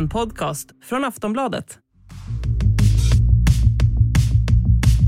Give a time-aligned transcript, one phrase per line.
[0.00, 1.78] En podcast från Aftonbladet.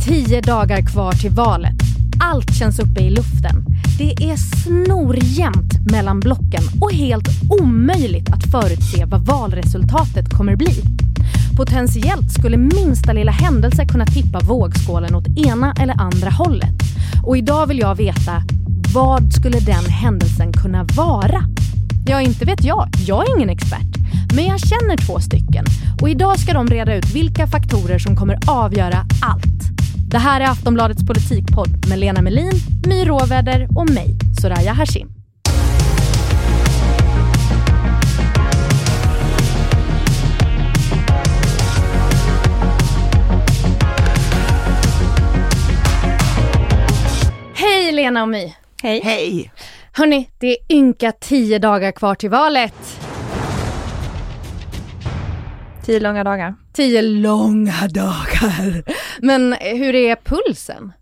[0.07, 1.77] Tio dagar kvar till valet.
[2.23, 3.65] Allt känns uppe i luften.
[3.99, 7.29] Det är snorjämnt mellan blocken och helt
[7.61, 10.83] omöjligt att förutse vad valresultatet kommer bli.
[11.57, 16.79] Potentiellt skulle minsta lilla händelse kunna tippa vågskålen åt ena eller andra hållet.
[17.25, 18.43] Och idag vill jag veta,
[18.95, 21.45] vad skulle den händelsen kunna vara?
[22.07, 22.89] Ja, inte vet jag.
[23.07, 23.97] Jag är ingen expert.
[24.35, 25.65] Men jag känner två stycken
[26.01, 29.63] och idag ska de reda ut vilka faktorer som kommer avgöra allt.
[30.11, 32.53] Det här är Aftonbladets politikpodd med Lena Melin,
[32.87, 35.09] My Råväder och mig, Soraya Hashim.
[47.55, 48.53] Hej Lena och My!
[48.83, 49.01] Hej.
[49.05, 49.53] Hej!
[49.95, 53.01] Hörni, det är ynka tio dagar kvar till valet.
[55.85, 56.55] Tio långa dagar.
[56.73, 58.85] Tio långa dagar.
[59.23, 60.93] Men hur är pulsen?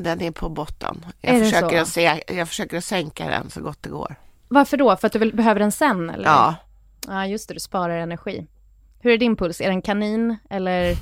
[0.00, 1.04] Den är på botten.
[1.20, 4.14] Jag, Är försöker att se, jag försöker att sänka den så gott det går.
[4.48, 4.96] Varför då?
[4.96, 6.24] För att du vill, behöver den sen eller?
[6.24, 6.54] Ja,
[7.08, 8.46] Ja, just det, du sparar energi.
[9.00, 9.60] Hur är din puls?
[9.60, 10.96] Är det en kanin eller?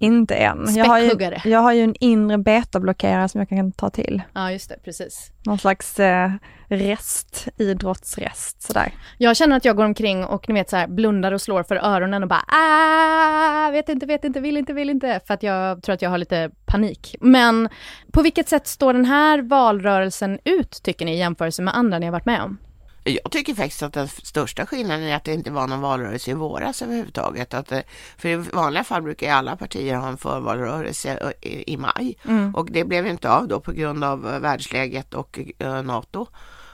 [0.00, 0.74] Inte än.
[0.74, 4.22] Jag har, ju, jag har ju en inre betablockerare som jag kan ta till.
[4.32, 5.30] Ja, just det, precis.
[5.46, 6.30] Någon slags eh,
[6.68, 8.92] rest, idrottsrest sådär.
[9.18, 11.76] Jag känner att jag går omkring och ni vet så här blundar och slår för
[11.76, 15.20] öronen och bara ah, vet inte, vet inte, vill inte, vill inte.
[15.26, 17.16] För att jag tror att jag har lite panik.
[17.20, 17.68] Men
[18.12, 22.06] på vilket sätt står den här valrörelsen ut tycker ni i jämförelse med andra ni
[22.06, 22.58] har varit med om?
[23.04, 26.34] Jag tycker faktiskt att den största skillnaden är att det inte var någon valrörelse i
[26.34, 27.54] våras överhuvudtaget.
[27.54, 27.84] Att, det-
[28.18, 32.18] för i vanliga fall brukar ju alla partier ha en förvalrörelse i, i maj
[32.54, 36.26] och det blev inte av då på grund av eh, världsläget och eh, NATO.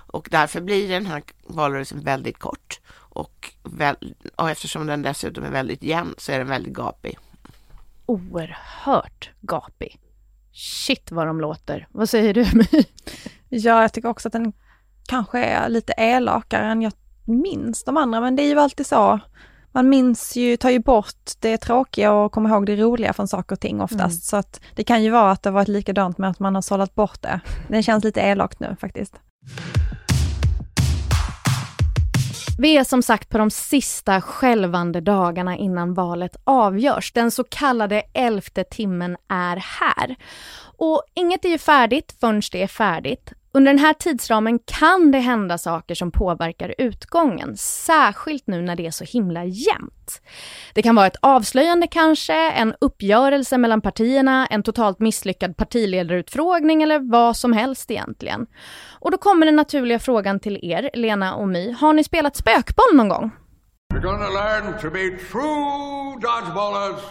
[0.06, 5.50] Och därför blir den här valrörelsen väldigt kort och, väl, och eftersom den dessutom är
[5.50, 7.18] väldigt jämn så är den väldigt gapig.
[8.06, 9.98] Oerhört gapig.
[10.52, 11.88] Shit vad de låter.
[11.90, 12.84] Vad säger du My?
[13.48, 14.52] Ja, jag tycker också att den
[15.14, 16.92] kanske är lite elakare än jag
[17.24, 19.20] minns de andra, men det är ju alltid så.
[19.72, 23.56] Man minns ju, tar ju bort det tråkiga och kommer ihåg det roliga från saker
[23.56, 24.24] och ting oftast.
[24.24, 26.94] Så att det kan ju vara att det varit likadant med att man har sållat
[26.94, 27.40] bort det.
[27.68, 29.14] Den känns lite elakt nu faktiskt.
[32.58, 37.12] Vi är som sagt på de sista skälvande dagarna innan valet avgörs.
[37.12, 40.16] Den så kallade elfte timmen är här.
[40.78, 43.32] Och inget är ju färdigt förrän det är färdigt.
[43.56, 48.86] Under den här tidsramen kan det hända saker som påverkar utgången, särskilt nu när det
[48.86, 50.22] är så himla jämnt.
[50.74, 57.10] Det kan vara ett avslöjande kanske, en uppgörelse mellan partierna, en totalt misslyckad partiledarutfrågning eller
[57.10, 58.46] vad som helst egentligen.
[59.00, 61.72] Och då kommer den naturliga frågan till er, Lena och My.
[61.72, 63.30] Har ni spelat spökboll någon gång?
[63.94, 67.02] You're gonna learn to be true dodgeballers.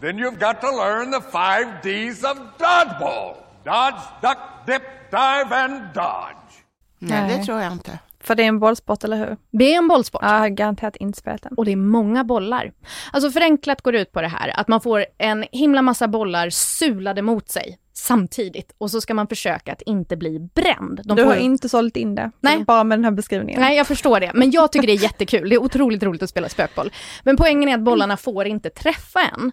[0.00, 3.47] Then you've got to learn the five D's of dodgeball.
[3.68, 6.52] Dodge, duck, dip, dive and dodge.
[6.98, 7.38] Nej, Nej.
[7.38, 7.98] det tror jag inte.
[8.20, 9.36] För det är en bollsport, eller hur?
[9.50, 10.20] Det är en bollsport.
[10.24, 11.52] Ja, garanterat inte spelat den.
[11.56, 12.72] Och det är många bollar.
[13.12, 16.50] Alltså förenklat går det ut på det här att man får en himla massa bollar
[16.50, 21.00] sulade mot sig samtidigt och så ska man försöka att inte bli bränd.
[21.04, 22.64] De Du får har inte sålt in det, Nej.
[22.64, 23.60] bara med den här beskrivningen.
[23.60, 24.30] Nej, jag förstår det.
[24.34, 25.48] Men jag tycker det är jättekul.
[25.48, 26.92] Det är otroligt roligt att spela spökboll.
[27.22, 29.52] Men poängen är att bollarna får inte träffa en.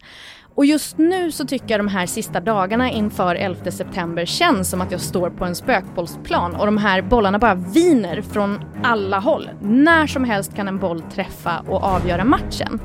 [0.55, 4.81] Och just nu så tycker jag de här sista dagarna inför 11 september känns som
[4.81, 9.49] att jag står på en spökbollsplan och de här bollarna bara viner från alla håll.
[9.61, 12.79] När som helst kan en boll träffa och avgöra matchen.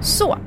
[0.00, 0.38] Så,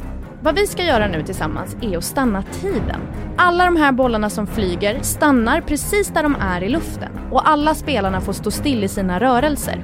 [0.42, 3.02] vad vi ska göra nu tillsammans är att stanna tiden.
[3.38, 7.76] Alla de här bollarna som flyger stannar precis där de är i luften och alla
[7.76, 9.84] spelarna får stå still i sina rörelser.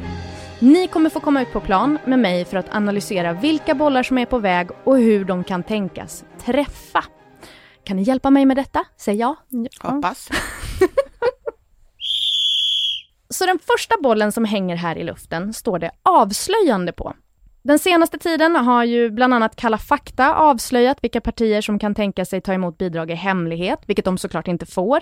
[0.59, 4.17] Ni kommer få komma ut på plan med mig för att analysera vilka bollar som
[4.17, 7.03] är på väg och hur de kan tänkas träffa.
[7.83, 8.85] Kan ni hjälpa mig med detta?
[8.97, 9.35] Säg ja.
[9.79, 10.29] Hoppas.
[13.29, 17.13] Så den första bollen som hänger här i luften står det avslöjande på.
[17.65, 22.25] Den senaste tiden har ju bland annat Kalla fakta avslöjat vilka partier som kan tänka
[22.25, 24.99] sig ta emot bidrag i hemlighet, vilket de såklart inte får.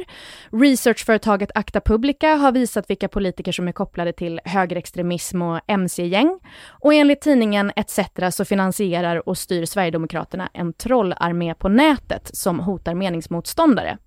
[0.52, 6.40] Researchföretaget Acta Publica har visat vilka politiker som är kopplade till högerextremism och mc-gäng.
[6.68, 8.00] Och enligt tidningen ETC
[8.32, 13.98] så finansierar och styr Sverigedemokraterna en trollarmé på nätet som hotar meningsmotståndare.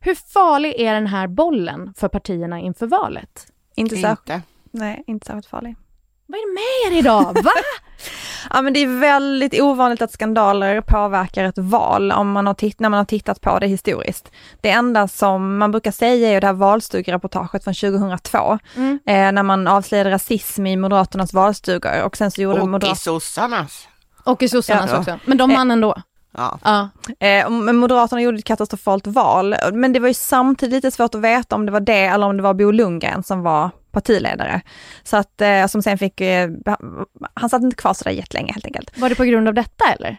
[0.00, 3.46] Hur farlig är den här bollen för partierna inför valet?
[3.74, 4.44] Inte särskilt.
[4.70, 5.76] Nej, inte särskilt farlig.
[6.30, 7.34] Vad är det med er idag?
[7.44, 7.50] Va?
[8.50, 12.80] Ja men det är väldigt ovanligt att skandaler påverkar ett val om man har titt-
[12.80, 14.30] när man har tittat på det historiskt.
[14.60, 18.98] Det enda som man brukar säga är det här valstugereportaget från 2002, Mm.
[19.06, 22.96] eh, när man avslöjade rasism i Moderaternas valstugor och sen så gjorde Och i Moderaterna
[22.96, 23.88] sossarnas.
[24.24, 24.98] Och i sossarnas Ja.
[24.98, 25.18] också.
[25.24, 25.96] Men de vann ändå.
[26.36, 26.58] Ja.
[26.64, 26.88] Ja.
[27.26, 31.20] Eh, men Moderaterna gjorde ett katastrofalt val, men det var ju samtidigt lite svårt att
[31.20, 34.60] veta om det var det eller om det var Bo Lundgren som var partiledare.
[35.02, 36.50] Så att, eh, som sen fick, eh,
[37.34, 38.98] han satt inte kvar sådär jättelänge helt enkelt.
[38.98, 40.16] Var det på grund av detta eller?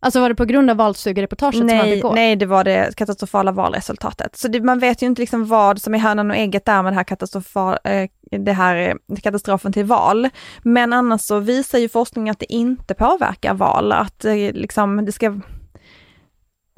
[0.00, 2.12] Alltså var det på grund av valstugereportaget som han Nej, gå?
[2.12, 4.36] nej, det var det katastrofala valresultatet.
[4.36, 6.92] Så det, man vet ju inte liksom vad som är hönan och ägget där med
[6.92, 10.28] det här, katastrofal, eh, det här katastrofen till val.
[10.62, 15.40] Men annars så visar ju forskningen att det inte påverkar val, att liksom det ska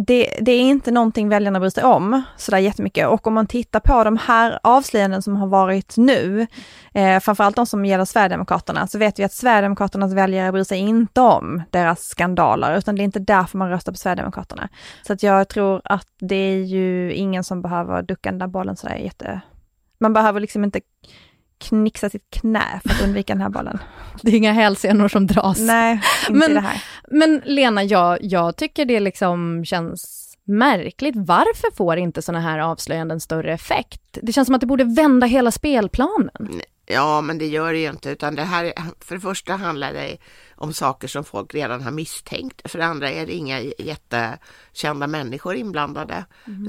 [0.06, 3.81] det, det är inte någonting väljarna bryr sig om sådär jättemycket och om man tittar
[3.81, 6.47] på de här avslöjanden som har varit nu,
[6.94, 11.20] eh, framförallt de som gäller Sverigedemokraterna, så vet vi att Sverigedemokraternas väljare bryr sig inte
[11.20, 14.69] om deras skandaler, utan det är inte därför man röstar på Sverigedemokraterna.
[15.06, 18.76] Så att jag tror att det är ju ingen som behöver ducka den där bollen
[18.76, 19.41] sådär jätte...
[19.99, 20.81] Man behöver liksom inte
[21.60, 23.78] knixa sitt knä för att undvika den här bollen.
[24.22, 25.58] Det är inga hälsenor som dras.
[25.60, 26.84] Nej, inte Men- det här.
[27.10, 31.14] Men Lena, jag, jag tycker det liksom känns märkligt.
[31.16, 34.18] Varför får inte sådana här avslöjanden större effekt?
[34.22, 36.60] Det känns som att det borde vända hela spelplanen.
[36.86, 38.72] Ja, men det gör det ju inte, utan det här,
[39.04, 40.16] för det första handlar det
[40.60, 42.70] om saker som folk redan har misstänkt.
[42.70, 46.24] För det andra är det inga jättekända människor inblandade.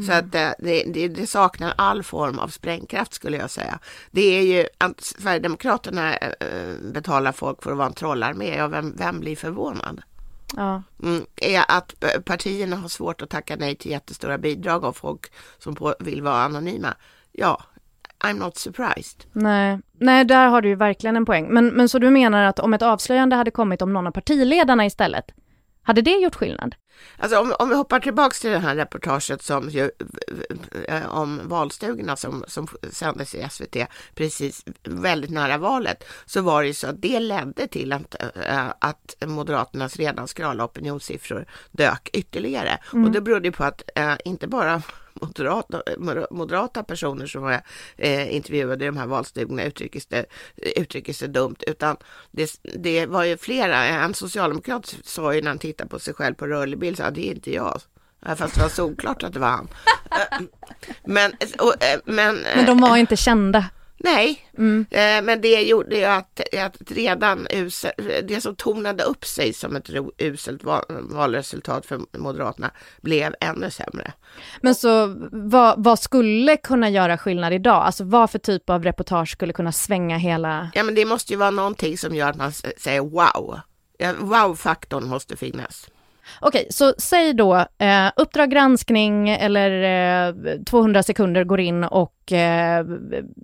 [0.07, 3.79] Så att det, det, det, det saknar all form av sprängkraft skulle jag säga.
[4.11, 8.55] Det är ju att Sverigedemokraterna eh, betalar folk för att vara en trollarmé.
[8.57, 10.01] Ja, vem, vem blir förvånad?
[10.55, 10.83] Ja.
[11.03, 15.31] Mm, är att eh, partierna har svårt att tacka nej till jättestora bidrag av folk
[15.59, 16.95] som på, vill vara anonyma.
[17.31, 17.63] Ja,
[18.23, 19.25] I'm not surprised.
[19.31, 19.79] Nej.
[19.99, 21.47] Nej, där har du ju verkligen en poäng.
[21.49, 24.85] Men, men så du menar att om ett avslöjande hade kommit om någon av partiledarna
[24.85, 25.25] istället,
[25.83, 26.75] hade det gjort skillnad?
[27.17, 29.91] Alltså om, om vi hoppar tillbaks till det här reportaget som ju,
[30.87, 36.67] eh, om valstugorna som, som sändes i SVT precis väldigt nära valet så var det
[36.67, 42.79] ju så att det ledde till att, eh, att Moderaternas redan skrala opinionssiffror dök ytterligare.
[43.05, 44.81] Och det berodde på att eh, inte bara
[45.13, 45.81] moderata,
[46.31, 47.61] moderata personer som var
[47.97, 49.63] eh, intervjuade i de här valstugorna
[50.75, 51.97] uttrycker sig dumt, utan
[52.31, 53.85] det, det var ju flera.
[53.85, 57.27] En socialdemokrat sa ju när han tittade på sig själv på rörlig bild, så det
[57.27, 57.81] är inte jag.
[58.25, 59.67] Ja, Fast det var solklart att det var han.
[60.11, 60.39] Eh,
[61.03, 63.65] Men, och, eh, men, Men de var inte kända.
[64.03, 64.85] Nej, Mm.
[64.91, 67.91] eh, men det gjorde ju att, att redan usel,
[68.27, 74.13] det som tonade upp sig som ett uselt val, valresultat för Moderaterna blev ännu sämre.
[74.61, 77.83] Men så vad, vad skulle kunna göra skillnad idag?
[77.85, 80.71] Alltså vad för typ av reportage skulle kunna svänga hela...
[80.73, 83.59] Ja, men det måste ju vara någonting som gör att man säger wow.
[84.19, 85.87] Wow-faktorn måste finnas.
[86.39, 89.71] Okej, så säg då eh, Uppdrag granskning eller
[90.27, 92.85] eh, 200 sekunder går in och eh,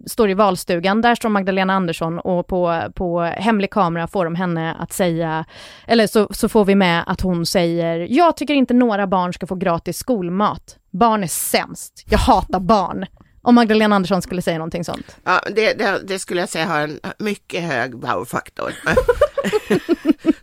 [0.08, 1.02] står i valstugan.
[1.02, 5.46] Där står Magdalena Andersson och på, på hemlig kamera får de henne att säga,
[5.88, 9.48] eller så, så får vi med att hon säger, jag tycker inte några barn ska
[9.48, 10.78] få gratis skolmat.
[10.92, 12.04] Barn är sämst.
[12.10, 13.06] Jag hatar barn.
[13.42, 15.18] Om Magdalena Andersson skulle säga någonting sånt.
[15.24, 18.74] Ja, det, det, det skulle jag säga har en mycket hög wow-faktor.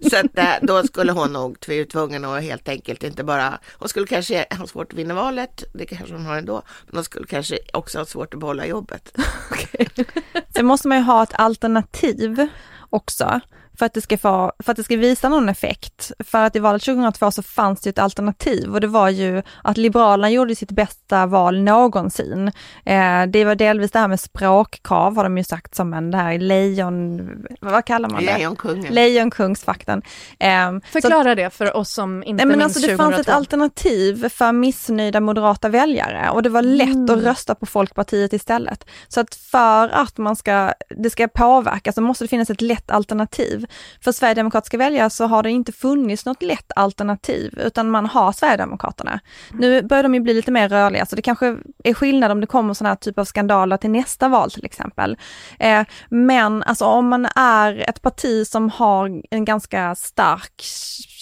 [0.10, 3.88] Så att, eh, då skulle hon nog bli tvungen att helt enkelt inte bara, hon
[3.88, 7.26] skulle kanske ha svårt att vinna valet, det kanske hon har ändå, men hon skulle
[7.26, 9.12] kanske också ha svårt att behålla jobbet.
[10.54, 12.48] Sen måste man ju ha ett alternativ
[12.90, 13.40] också
[13.78, 16.12] för att, det ska få, för att det ska visa någon effekt.
[16.24, 19.76] För att i valet 2002 så fanns det ett alternativ och det var ju att
[19.76, 22.48] Liberalerna gjorde sitt bästa val någonsin.
[22.84, 26.18] Eh, det var delvis det här med språkkrav har de ju sagt som en, det
[26.18, 28.36] här lejon, vad kallar man det?
[28.38, 28.94] Lejonkungen.
[28.94, 30.02] Lejonkungsfaktorn.
[30.38, 33.02] Eh, så- Förklara det för oss som inte Nej men minns alltså det 2002.
[33.16, 37.10] fanns ett alternativ för missnöjda moderata väljare och det var lätt Mm.
[37.18, 38.84] att rösta på Folkpartiet istället.
[39.08, 42.90] Så att för att man ska, det ska påverka så måste det finnas ett lätt
[42.90, 43.63] alternativ.
[44.04, 49.20] För Sverigedemokratiska väljare så har det inte funnits något lätt alternativ utan man har Sverigedemokraterna.
[49.52, 52.46] Nu börjar de ju bli lite mer rörliga så det kanske är skillnad om det
[52.46, 55.16] kommer sådana här typ av skandaler till nästa val till exempel.
[55.58, 60.62] Eh, men alltså om man är ett parti som har en ganska stark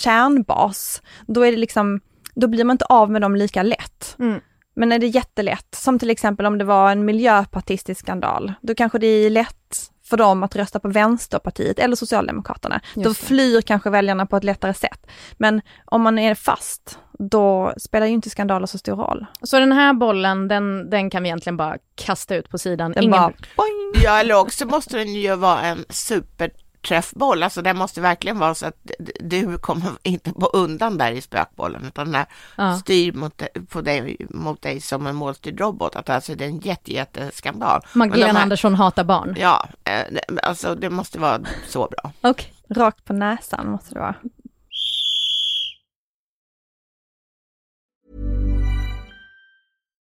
[0.03, 2.01] kärnbas, då är det liksom,
[2.35, 4.17] då blir man inte av med dem lika lätt.
[4.19, 4.41] Mm.
[4.75, 8.99] Men är det jättelätt, som till exempel om det var en miljöpartistisk skandal, då kanske
[8.99, 12.81] det är lätt för dem att rösta på Vänsterpartiet eller Socialdemokraterna.
[12.95, 15.07] Då flyr kanske väljarna på ett lättare sätt.
[15.37, 19.27] Men om man är fast, då spelar ju inte skandaler så stor roll.
[19.43, 22.93] Så den här bollen, den, den kan vi egentligen bara kasta ut på sidan.
[22.93, 23.11] Den Ingen...
[23.11, 24.05] bara, boing.
[24.05, 26.51] Ja, eller också måste den ju vara en super
[26.83, 31.21] träffboll, alltså det måste verkligen vara så att du kommer inte på undan där i
[31.21, 32.25] spökbollen, utan den
[32.57, 32.79] ja.
[32.79, 35.97] styr mot, på dig, mot dig som en målstyrd robot.
[35.97, 37.81] Att alltså det är en jätte, jätteskandal.
[37.95, 39.37] Magdalena här, Andersson hatar barn.
[39.39, 42.13] Ja, eh, alltså det måste vara så bra.
[42.21, 42.83] Okej, okay.
[42.83, 44.15] rakt på näsan måste det vara.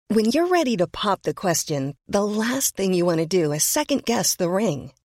[0.09, 3.63] When you're ready to pop the question, the last thing you want to do is
[3.63, 4.91] second guess the ring.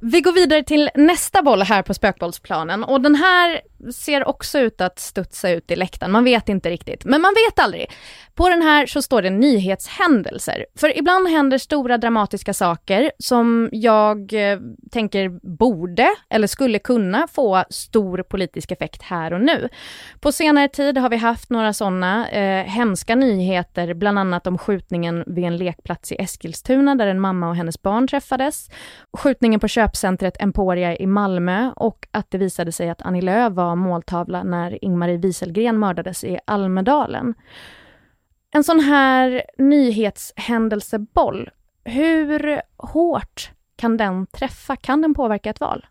[0.00, 3.60] Vi går vidare till nästa boll här på spökbollsplanen och den här
[3.92, 6.12] ser också ut att studsa ut i läktaren.
[6.12, 7.90] Man vet inte riktigt, men man vet aldrig.
[8.34, 10.66] På den här så står det nyhetshändelser.
[10.78, 14.58] För ibland händer stora dramatiska saker som jag eh,
[14.90, 19.68] tänker borde eller skulle kunna få stor politisk effekt här och nu.
[20.20, 25.24] På senare tid har vi haft några sådana eh, hemska nyheter, bland annat om skjutningen
[25.26, 28.70] vid en lekplats i Eskilstuna där en mamma och hennes barn träffades.
[29.12, 33.76] Skjutningen på köpcentret Emporia i Malmö och att det visade sig att Annie Lööf var
[33.76, 37.34] måltavla när Ingmarie Wieselgren mördades i Almedalen.
[38.50, 41.50] En sån här nyhetshändelseboll,
[41.84, 44.76] hur hårt kan den träffa?
[44.76, 45.86] Kan den påverka ett val?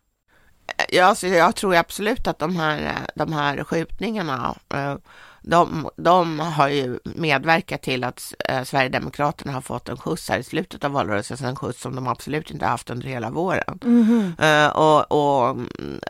[0.88, 4.96] Ja, alltså jag tror absolut att de här, de här skjutningarna, eh,
[5.42, 10.42] de, de har ju medverkat till att eh, Sverigedemokraterna har fått en skjuts här i
[10.42, 13.78] slutet av valrörelsen, en skjuts som de absolut inte haft under hela våren.
[13.84, 14.70] Mm -hmm.
[14.70, 15.56] och, och,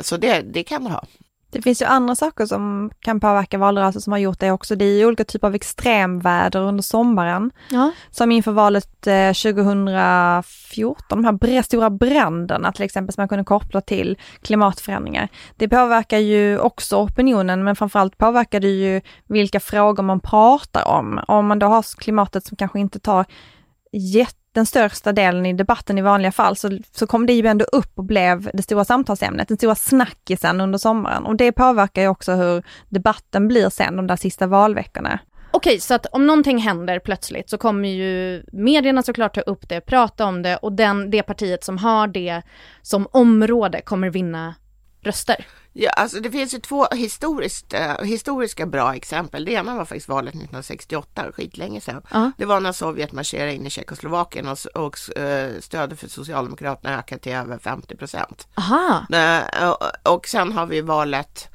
[0.01, 1.05] så det, det kan det ha.
[1.51, 4.77] Det finns ju andra saker som kan påverka valrörelsen som har gjort det också.
[4.77, 7.51] Det är ju olika typer av extremväder under sommaren.
[7.71, 7.93] Ja.
[8.11, 13.81] Som inför valet 2014, eh, de här stora bränderna till exempel som man kunde koppla
[13.81, 15.29] till klimatförändringar.
[15.57, 21.21] Det påverkar ju också opinionen men framförallt påverkar det ju vilka frågor man pratar om.
[21.29, 23.25] Om man då har klimatet som kanske inte tar
[23.93, 27.65] jätte den största delen i debatten i vanliga fall så, så kom det ju ändå
[27.65, 32.09] upp och blev det stora samtalsämnet, den stora snackisen under sommaren och det påverkar ju
[32.09, 35.21] också hur debatten blir sen de där sista valveckorna.
[35.51, 39.81] Okej, så att om någonting händer plötsligt så kommer ju medierna såklart ta upp det,
[39.81, 42.43] prata om det och den, det partiet som har det
[42.83, 44.55] som område kommer vinna
[45.01, 45.47] röster.
[45.81, 49.45] Ja, alltså det finns ju två historiskt, uh, historiska bra exempel.
[49.45, 52.03] Det ena var faktiskt valet 1968, skitlänge sedan.
[52.15, 52.29] Uh.
[52.39, 57.21] Det var när Sovjet marscherade in i Tjeckoslovakien och, och uh, stödet för Socialdemokraterna ökade
[57.21, 58.49] till över 50 procent.
[58.59, 61.49] Uh, och sen har vi valet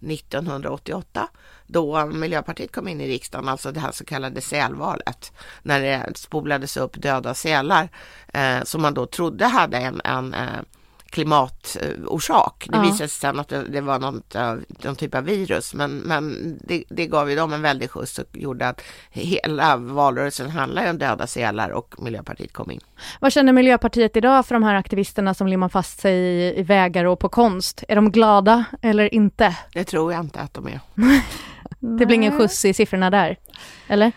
[0.00, 1.28] 1988
[1.66, 5.32] då Miljöpartiet kom in i riksdagen, alltså det här så kallade sälvalet,
[5.62, 7.88] när det spolades upp döda sälar
[8.28, 10.60] eh, som man då trodde hade en, en eh,
[11.10, 12.66] klimatorsak.
[12.68, 12.82] Det ja.
[12.82, 14.34] visade sig sen att det, var något,
[14.84, 18.24] någon typ av virus, men, men det, det, gav ju dem en väldig skjuts och
[18.32, 22.80] gjorde att hela valrörelsen handlade om döda sälar och Miljöpartiet kom in.
[23.20, 27.04] Vad känner Miljöpartiet idag för de här aktivisterna som limmar fast sig i, i vägar
[27.04, 27.84] och på konst?
[27.88, 29.56] Är de glada eller inte?
[29.72, 30.80] Det tror jag inte att de är.
[31.98, 33.36] det blir ingen skjuts i siffrorna där,
[33.86, 34.12] eller?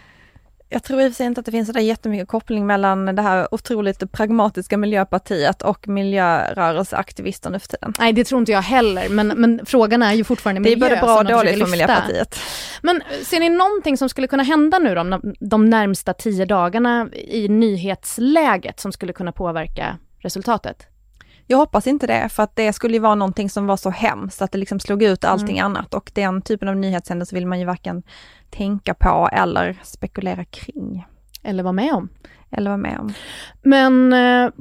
[0.73, 3.05] Jag tror i och för sig inte att det finns så där jättemycket koppling mellan
[3.05, 7.93] det här otroligt pragmatiska Miljöpartiet och miljörörelseaktivister nu för tiden.
[7.99, 10.75] Nej, det tror inte jag heller, men, men frågan är ju fortfarande miljö.
[10.75, 12.39] Det är både bra och dåligt för Miljöpartiet.
[12.81, 17.47] Men ser ni någonting som skulle kunna hända nu de, de närmsta tio dagarna i
[17.47, 20.87] nyhetsläget som skulle kunna påverka resultatet?
[21.47, 24.41] Jag hoppas inte det, för att det skulle ju vara någonting som var så hemskt
[24.41, 25.65] att det liksom slog ut allting mm.
[25.65, 28.03] annat och den typen av nyhetshändelser vill man ju varken
[28.49, 31.05] tänka på eller spekulera kring.
[31.43, 32.09] Eller vara med om.
[32.51, 33.13] Eller vara med om.
[33.61, 34.51] Men eh,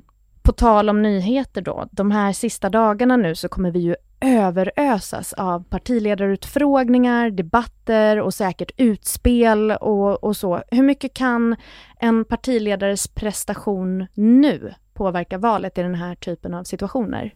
[0.43, 5.33] på tal om nyheter då, de här sista dagarna nu så kommer vi ju överösas
[5.33, 10.63] av partiledarutfrågningar, debatter och säkert utspel och, och så.
[10.71, 11.57] Hur mycket kan
[12.01, 17.35] en partiledares prestation nu påverka valet i den här typen av situationer?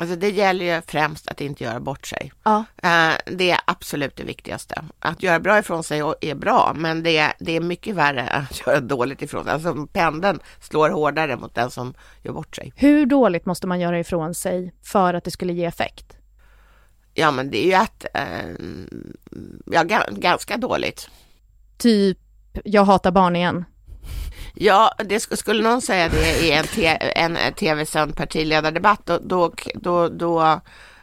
[0.00, 2.32] Alltså det gäller ju främst att inte göra bort sig.
[2.44, 2.64] Ja.
[2.82, 4.84] Eh, det är absolut det viktigaste.
[4.98, 8.60] Att göra bra ifrån sig är bra, men det är, det är mycket värre att
[8.66, 9.52] göra dåligt ifrån sig.
[9.52, 12.72] Alltså pendeln slår hårdare mot den som gör bort sig.
[12.76, 16.17] Hur dåligt måste man göra ifrån sig för att det skulle ge effekt?
[17.18, 18.48] Ja, men det är ju att, eh,
[19.66, 21.08] ja, ganska dåligt.
[21.78, 22.18] Typ,
[22.64, 23.64] jag hatar barn igen.
[24.54, 30.08] Ja, det skulle någon säga det i en, te, en tv-sänd partiledardebatt, då, då, då,
[30.08, 30.60] då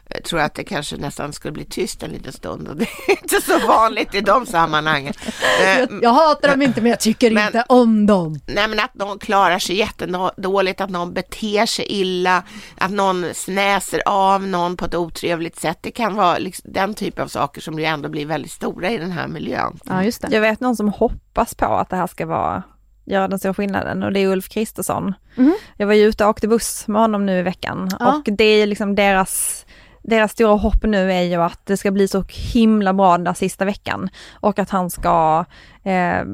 [0.08, 3.10] jag tror att det kanske nästan skulle bli tyst en liten stund och det är
[3.10, 5.14] inte så vanligt i de sammanhangen.
[5.78, 8.40] Jag, jag hatar dem inte men jag tycker Men- inte om dem.
[8.46, 12.42] Nej men att någon klarar sig jättedåligt, att någon beter sig illa,
[12.78, 15.78] att någon snäser av någon på ett otrevligt sätt.
[15.80, 18.98] Det kan vara liksom den typ av saker som ju ändå blir väldigt stora i
[18.98, 19.78] den här miljön.
[19.84, 20.28] Ja, just det.
[20.30, 22.62] Jag vet någon som hoppas på att det här ska vara,
[23.04, 25.14] göra den stora skillnaden och det är Ulf Kristersson.
[25.34, 25.54] Mhm.
[25.76, 28.14] Jag var ju ute och åkte buss med honom nu i veckan Ja.
[28.16, 29.66] och det är liksom deras,
[30.06, 33.34] deras stora hopp nu är ju att det ska bli så himla bra den där
[33.34, 35.44] sista veckan och att han ska
[35.84, 36.24] eh,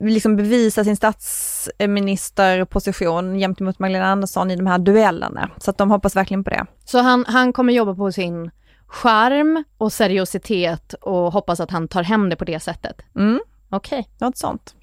[0.00, 5.50] liksom bevisa sin statsministerposition gentemot Magdalena Andersson i de här duellerna.
[5.58, 6.66] Så att de hoppas verkligen på det.
[6.84, 8.50] Så han, han kommer jobba på sin
[8.86, 12.96] charm och seriositet och hoppas att han tar hem det på det sättet.
[13.16, 14.08] Mm, Okej.
[14.18, 14.74] något sånt.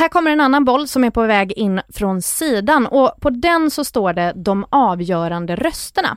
[0.00, 3.70] Här kommer en annan boll som är på väg in från sidan och på den
[3.70, 6.16] så står det de avgörande rösterna.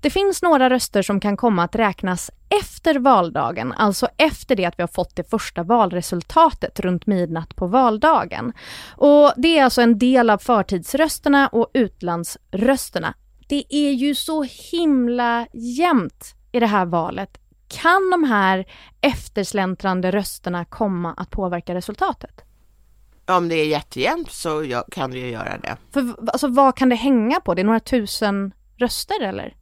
[0.00, 4.78] Det finns några röster som kan komma att räknas efter valdagen, alltså efter det att
[4.78, 8.52] vi har fått det första valresultatet runt midnatt på valdagen.
[8.96, 13.14] Och det är alltså en del av förtidsrösterna och utlandsrösterna.
[13.48, 17.38] Det är ju så himla jämnt i det här valet.
[17.68, 18.66] Kan de här
[19.00, 22.45] eftersläntrande rösterna komma att påverka resultatet?
[23.28, 25.76] Om det är jättejämnt så jag, kan det ju göra det.
[25.92, 27.54] För alltså, vad kan det hänga på?
[27.54, 29.54] Det är några tusen röster eller?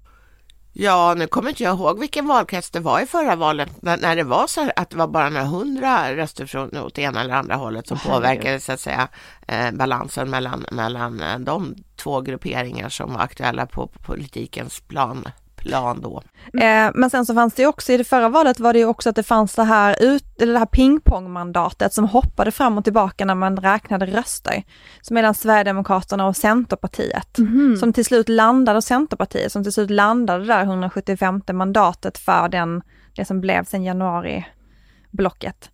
[0.76, 4.22] Ja, nu kommer inte jag ihåg vilken valkrets det var i förra valet, när, det
[4.22, 7.86] var så att det var bara några hundra röster från åt ena eller andra hållet
[7.86, 8.22] som herregud.
[8.22, 9.08] påverkade så att säga
[9.48, 15.28] eh, balansen mellan, mellan eh, de två grupperingar som var aktuella på, på politikens plan,
[15.64, 16.22] plan då.
[16.60, 19.08] Eh, men sen så fanns det också i det förra valet var det ju också
[19.08, 23.24] att det fanns det här, ut, eller det här pingpongmandatet som hoppade fram och tillbaka
[23.24, 24.62] när man räknade röster.
[25.02, 27.38] Så mellan Sverigedemokraterna och Centerpartiet.
[27.80, 32.82] Som till slut landade hos Centerpartiet, som till slut landade där 175 mandatet för den,
[33.16, 35.70] det som blev sen januari-blocket.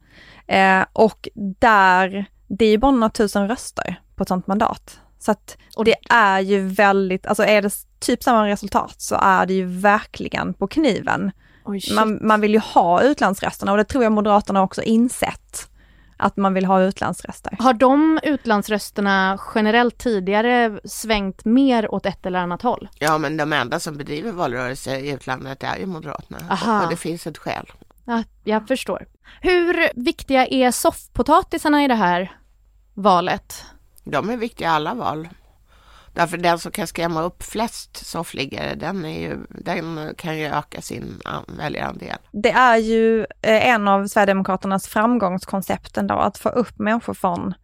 [0.47, 5.01] Eh, och där, det är ju bara några tusen röster på ett sånt mandat.
[5.21, 9.47] Så att Och- det är ju väldigt, alltså är det typ samma resultat så är
[9.47, 11.33] det ju verkligen på kniven.
[11.65, 11.95] Oj, shit.
[11.95, 15.67] Man, man vill ju ha utlandsrösterna och det tror jag Moderaterna också insett.
[16.23, 17.57] Att man vill ha utlandsröster.
[17.59, 22.89] Har de utlandsrösterna generellt tidigare svängt mer åt ett eller annat håll?
[22.99, 26.39] Ja, men de enda som bedriver valrörelse i utlandet är ju Moderaterna.
[26.51, 26.85] Aha.
[26.85, 27.67] Och det finns ett skäl.
[28.05, 29.07] Ja, jag förstår.
[29.41, 32.33] Hur viktiga är soffpotatisarna i det här
[32.95, 33.65] valet?
[34.05, 35.29] De är viktiga i alla val.
[36.15, 40.81] Därför den som kan skrämma upp flest soffliggare, den, är ju, den kan ju öka
[40.81, 41.21] sin
[41.59, 42.17] väljarandel.
[42.33, 47.55] Det är ju eh, en av Sverigedemokraternas framgångskoncept ändå, att få upp människor från,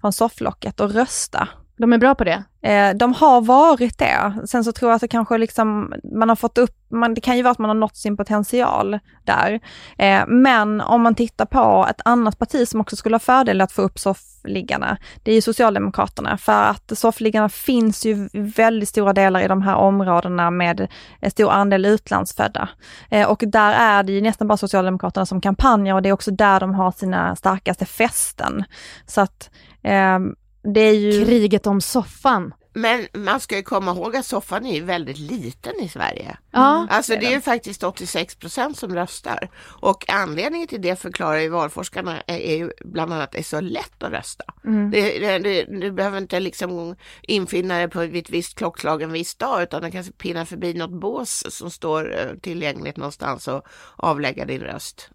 [0.00, 1.48] från sofflocket och rösta.
[1.76, 2.44] De är bra på det.
[2.62, 4.32] Eh, de har varit det.
[4.46, 7.36] Sen så tror jag att det kanske liksom, man har fått upp, man, det kan
[7.36, 9.60] ju vara att man har nått sin potential där.
[9.98, 13.72] Eh, men om man tittar på ett annat parti som också skulle ha fördel att
[13.72, 16.38] få upp soffliggarna, det är ju Socialdemokraterna.
[16.38, 20.88] För att soffliggarna finns ju i väldigt stora delar i de här områdena med
[21.20, 22.68] en stor andel utlandsfödda.
[23.10, 26.30] Eh, och där är det ju nästan bara Socialdemokraterna som kampanjar och det är också
[26.30, 28.64] där de har sina starkaste fästen.
[29.06, 29.50] Så att
[29.82, 30.18] eh,
[30.64, 31.24] det är ju...
[31.24, 32.54] Kriget om soffan.
[32.76, 36.36] Men man ska ju komma ihåg att soffan är ju väldigt liten i Sverige.
[36.50, 39.48] Ja, Alltså det är ju faktiskt 86 procent som röstar.
[39.80, 43.60] Och anledningen till det förklarar ju valforskarna är, ju bland annat att det är så
[43.60, 44.44] lätt att rösta.
[44.92, 49.34] Det, det, det, du behöver inte liksom infinna dig på ett visst klockslag en viss
[49.34, 54.44] dag utan du kan pinna förbi något bås som står eh, tillgängligt någonstans och avlägga
[54.44, 55.10] din röst.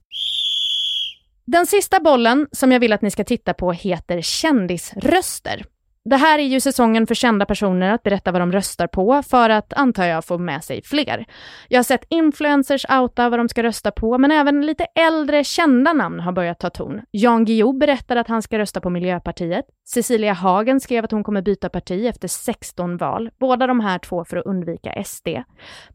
[1.51, 5.65] Den sista bollen som jag vill att ni ska titta på heter kändisröster.
[6.05, 9.49] Det här är ju säsongen för kända personer att berätta vad de röstar på för
[9.49, 11.25] att, antar jag, få med sig fler.
[11.67, 15.93] Jag har sett influencers outa vad de ska rösta på, men även lite äldre kända
[15.93, 17.01] namn har börjat ta ton.
[17.11, 19.65] Jan Guillou berättar att han ska rösta på Miljöpartiet.
[19.93, 23.29] Cecilia Hagen skrev att hon kommer byta parti efter 16 val.
[23.39, 25.27] Båda de här två för att undvika SD.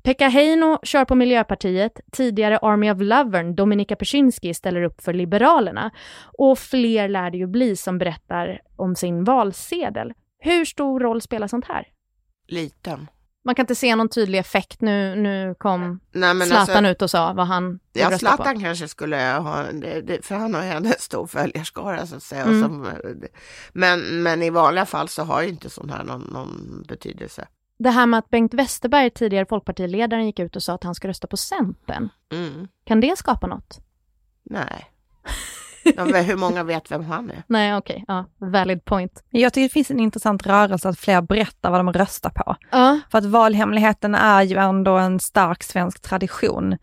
[0.03, 2.01] Pekka Heino kör på Miljöpartiet.
[2.13, 5.91] Tidigare Army of Lovern, Dominika Peczynski, ställer upp för Liberalerna.
[6.39, 10.13] Och fler lär det ju bli som berättar om sin valsedel.
[10.39, 11.87] Hur stor roll spelar sånt här?
[12.49, 13.09] Liten.
[13.45, 14.81] Man kan inte se någon tydlig effekt.
[14.81, 18.37] Nu, nu kom Nej, men Zlatan alltså, ut och sa vad han Ja, rösta på.
[18.37, 19.65] Zlatan kanske skulle ha,
[20.23, 22.43] för han har ju en stor följarskara så att säga.
[22.43, 22.63] Mm.
[22.63, 22.89] Som,
[23.73, 27.49] men, men i vanliga fall så har ju inte sånt här någon, någon betydelse.
[27.79, 31.09] Det här med att Bengt Westerberg, tidigare folkpartiledaren, gick ut och sa att han ska
[31.09, 32.09] rösta på Centern.
[32.33, 32.69] Mm.
[32.85, 33.81] Kan det skapa något?
[34.43, 34.94] Nej.
[35.85, 37.43] Hur många vet vem han är?
[37.47, 37.95] Nej, okej.
[37.95, 38.05] Okay.
[38.09, 39.25] Ja, valid point.
[39.31, 42.57] Jag tycker det finns en intressant rörelse att fler berättar vad de röstar på.
[42.71, 43.01] Ja.
[43.11, 46.77] För att valhemligheten är ju ändå en stark svensk tradition.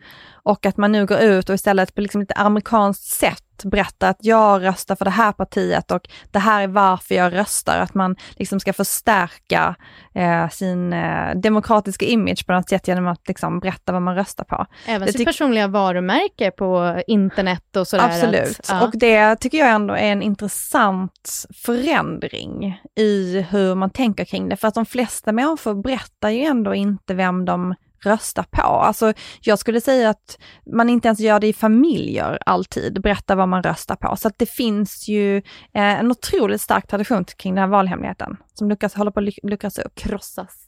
[0.44, 4.18] Och att man nu går ut och istället på liksom lite amerikanskt sätt berättar att
[4.20, 7.80] jag röstar för det här partiet och det här är varför jag röstar.
[7.80, 9.76] Att man liksom ska förstärka
[10.14, 14.44] eh, sin eh, demokratiska image på något sätt genom att liksom berätta vad man röstar
[14.44, 14.66] på.
[14.86, 18.06] Även sitt personliga varumärke på internet och sådär.
[18.06, 18.82] Absolut, att, ja.
[18.82, 24.56] och det tycker jag ändå är en intressant förändring i hur man tänker kring det.
[24.56, 28.62] För att de flesta människor berättar ju ändå inte vem de rösta på.
[28.62, 30.38] Alltså, jag skulle säga att
[30.76, 34.16] man inte ens gör det i familjer alltid, berätta vad man röstar på.
[34.16, 38.70] Så att det finns ju eh, en otroligt stark tradition kring den här valhemligheten som
[38.70, 39.96] Lukas håller på att luckras upp.
[39.96, 40.68] Krossas.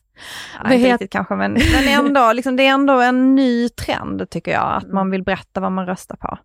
[0.63, 4.51] Ja, inte riktigt kanske, men, men ändå, liksom, det är ändå en ny trend tycker
[4.51, 6.37] jag, att man vill berätta vad man röstar på.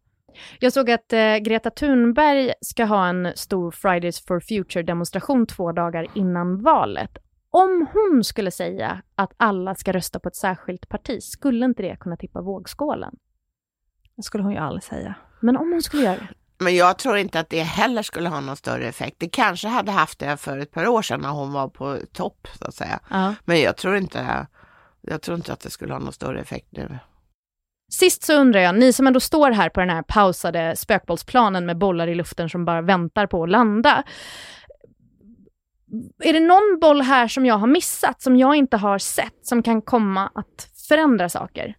[0.59, 6.07] Jag såg att eh, Greta Thunberg ska ha en stor Fridays for Future-demonstration två dagar
[6.14, 7.11] innan valet
[7.59, 11.97] om hon skulle säga att alla ska rösta på ett särskilt parti, skulle inte det
[11.97, 13.14] kunna tippa vågskålen?
[14.16, 15.14] Det skulle hon ju aldrig säga.
[15.40, 16.29] Men om hon skulle göra det?
[16.59, 19.16] Men jag tror inte att det heller skulle ha någon större effekt.
[19.18, 22.49] Det kanske hade haft det för ett par år sedan när hon var på topp
[22.59, 23.01] så att säga.
[23.11, 23.35] Ja.
[23.44, 24.47] Men jag tror inte,
[25.01, 26.99] jag tror inte att det skulle ha någon större effekt nu.
[27.90, 31.79] Sist så undrar jag, ni som ändå står här på den här pausade spökbollsplanen med
[31.79, 34.05] bollar i luften som bara väntar på att landa
[36.24, 39.62] är det någon boll här som jag har missat, som jag inte har sett, som
[39.62, 41.77] kan komma att förändra saker?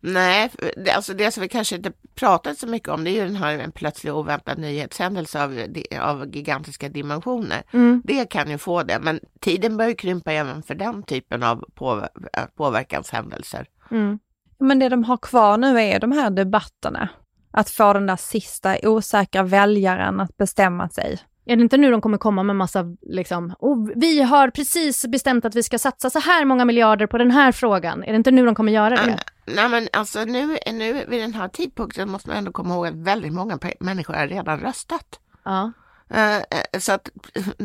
[0.00, 3.24] Nej, det, alltså det som vi kanske inte pratat så mycket om det är ju
[3.24, 5.66] den här en plötslig oväntad nyhetshändelse av,
[6.00, 7.62] av gigantiska dimensioner.
[7.72, 8.02] Mm.
[8.04, 12.08] Det kan ju få det, men tiden börjar krympa även för den typen av på,
[12.56, 13.66] påverkanshändelser.
[13.90, 14.18] Mm.
[14.58, 17.08] Men det de har kvar nu är de här debatterna.
[17.50, 21.18] Att få den där sista osäkra väljaren att bestämma sig.
[21.46, 25.44] Är det inte nu de kommer komma med massa, liksom, oh, vi har precis bestämt
[25.44, 28.04] att vi ska satsa så här många miljarder på den här frågan.
[28.04, 29.10] Är det inte nu de kommer göra det?
[29.10, 32.86] Uh, nej men alltså nu, nu vid den här tidpunkten måste man ändå komma ihåg
[32.86, 35.20] att väldigt många människor har redan röstat.
[35.44, 35.72] Ja.
[36.10, 36.42] Eh, eh,
[36.78, 37.10] så att,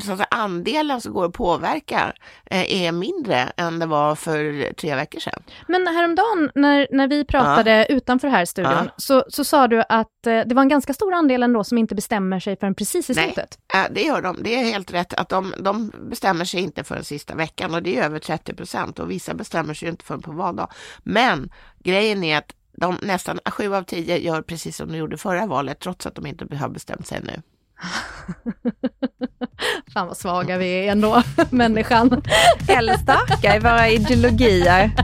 [0.03, 2.13] så att andelen som går att påverka
[2.45, 5.43] eh, är mindre än det var för tre veckor sedan.
[5.67, 7.85] Men häromdagen när, när vi pratade ja.
[7.85, 8.93] utanför här studion ja.
[8.97, 12.39] så, så sa du att det var en ganska stor andel ändå som inte bestämmer
[12.39, 13.59] sig förrän precis i slutet.
[13.73, 14.43] Nej, det gör de.
[14.43, 17.83] Det är helt rätt att de, de bestämmer sig inte för den sista veckan och
[17.83, 20.67] det är över 30 procent och vissa bestämmer sig inte förrän på valdag.
[21.03, 21.49] Men
[21.79, 25.79] grejen är att de nästan sju av tio gör precis som de gjorde förra valet
[25.79, 27.41] trots att de inte har bestämt sig nu.
[29.93, 32.21] Fan vad svaga vi är ändå, människan.
[32.67, 34.91] Eller starka i våra ideologier.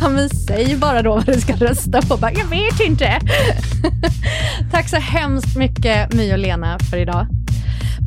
[0.00, 2.16] Ja men säg bara då vad du ska rösta på.
[2.16, 3.20] Bara, jag vet inte.
[4.72, 7.26] Tack så hemskt mycket My och Lena för idag.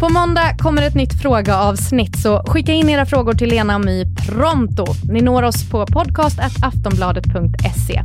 [0.01, 4.05] På måndag kommer ett nytt frågeavsnitt, så skicka in era frågor till Lena och My
[4.05, 4.85] pronto.
[5.11, 8.03] Ni når oss på podcast.aftonbladet.se.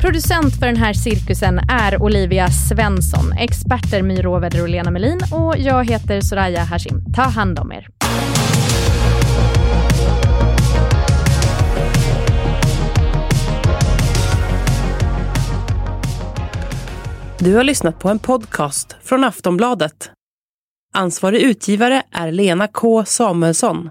[0.00, 5.54] Producent för den här cirkusen är Olivia Svensson, experter My Råväder och Lena Melin och
[5.58, 7.04] jag heter Soraya Hashim.
[7.14, 7.88] Ta hand om er.
[17.38, 20.10] Du har lyssnat på en podcast från Aftonbladet.
[20.98, 23.90] Ansvarig utgivare är Lena K Samuelsson.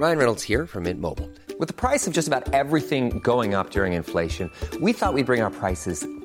[0.00, 1.28] Ryan Reynolds här från Mint Mobile.
[1.58, 5.24] Med priset på nästan allt som går upp under inflationen, trodde vi att vi skulle
[5.24, 6.19] bring våra priser